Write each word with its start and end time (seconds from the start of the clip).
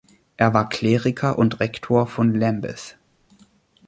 Er 0.35 0.55
war 0.55 0.67
Kleriker 0.67 1.37
und 1.37 1.59
Rektor 1.59 2.07
von 2.07 2.33
Lambeth. 2.33 2.97